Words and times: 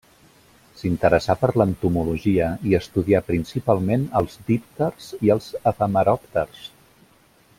S'interessà 0.77 1.33
per 1.41 1.49
l'entomologia 1.61 2.47
i 2.71 2.73
estudià 2.79 3.21
principalment 3.29 4.07
els 4.21 4.39
dípters 4.49 5.13
i 5.29 5.33
els 5.37 5.51
efemeròpters. 5.73 6.65